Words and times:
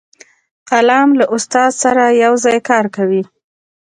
قلم 0.69 1.09
له 1.19 1.25
استاد 1.35 1.71
سره 1.83 2.03
یو 2.23 2.33
ځای 2.43 2.57
کار 2.69 2.85
کوي 2.95 3.21